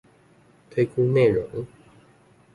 [0.71, 1.67] 推估內容